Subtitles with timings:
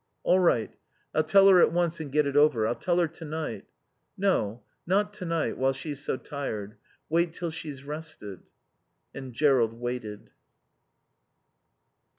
[0.23, 0.71] "All right.
[1.13, 2.65] I'll tell her at once and get it over.
[2.65, 3.65] I'll tell her tonight."
[4.17, 4.63] "No.
[4.87, 6.75] Not tonight, while she's so tired.
[7.07, 8.41] Wait till she's rested."
[9.13, 10.31] And Jerrold waited.